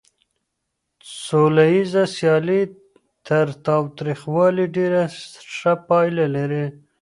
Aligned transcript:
سوليزه 1.25 2.03
سيالي 2.15 2.61
تر 3.27 3.47
تاوتريخوالي 3.65 4.65
ډېره 4.75 5.01
ښه 5.55 5.73
پايله 5.87 6.25
لري. 6.35 6.65